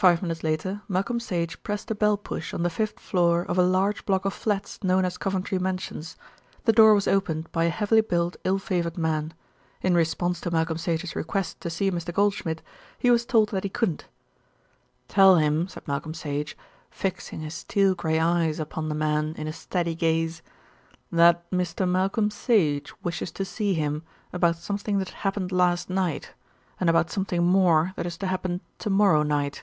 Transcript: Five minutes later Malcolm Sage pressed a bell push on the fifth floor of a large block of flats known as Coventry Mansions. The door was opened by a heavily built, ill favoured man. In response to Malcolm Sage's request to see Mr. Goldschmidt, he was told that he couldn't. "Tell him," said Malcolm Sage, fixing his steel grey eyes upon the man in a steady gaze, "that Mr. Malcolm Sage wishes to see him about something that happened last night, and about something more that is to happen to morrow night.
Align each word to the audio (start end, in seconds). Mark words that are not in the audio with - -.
Five 0.00 0.22
minutes 0.22 0.42
later 0.42 0.80
Malcolm 0.88 1.20
Sage 1.20 1.62
pressed 1.62 1.90
a 1.90 1.94
bell 1.94 2.16
push 2.16 2.54
on 2.54 2.62
the 2.62 2.70
fifth 2.70 2.98
floor 2.98 3.42
of 3.42 3.58
a 3.58 3.62
large 3.62 4.06
block 4.06 4.24
of 4.24 4.32
flats 4.32 4.82
known 4.82 5.04
as 5.04 5.18
Coventry 5.18 5.58
Mansions. 5.58 6.16
The 6.64 6.72
door 6.72 6.94
was 6.94 7.06
opened 7.06 7.52
by 7.52 7.64
a 7.64 7.68
heavily 7.68 8.00
built, 8.00 8.38
ill 8.44 8.58
favoured 8.58 8.96
man. 8.96 9.34
In 9.82 9.92
response 9.94 10.40
to 10.40 10.50
Malcolm 10.50 10.78
Sage's 10.78 11.14
request 11.14 11.60
to 11.60 11.68
see 11.68 11.90
Mr. 11.90 12.14
Goldschmidt, 12.14 12.62
he 12.98 13.10
was 13.10 13.26
told 13.26 13.50
that 13.50 13.62
he 13.62 13.68
couldn't. 13.68 14.06
"Tell 15.06 15.36
him," 15.36 15.68
said 15.68 15.86
Malcolm 15.86 16.14
Sage, 16.14 16.56
fixing 16.90 17.40
his 17.42 17.52
steel 17.52 17.94
grey 17.94 18.18
eyes 18.18 18.58
upon 18.58 18.88
the 18.88 18.94
man 18.94 19.34
in 19.36 19.46
a 19.46 19.52
steady 19.52 19.94
gaze, 19.94 20.40
"that 21.12 21.42
Mr. 21.50 21.86
Malcolm 21.86 22.30
Sage 22.30 22.90
wishes 23.02 23.30
to 23.32 23.44
see 23.44 23.74
him 23.74 24.02
about 24.32 24.56
something 24.56 24.96
that 24.96 25.10
happened 25.10 25.52
last 25.52 25.90
night, 25.90 26.32
and 26.80 26.88
about 26.88 27.10
something 27.10 27.44
more 27.44 27.92
that 27.96 28.06
is 28.06 28.16
to 28.16 28.28
happen 28.28 28.62
to 28.78 28.88
morrow 28.88 29.22
night. 29.22 29.62